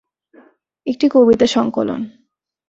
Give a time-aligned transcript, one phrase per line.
[0.87, 2.01] একটি কবিতা সংকলন।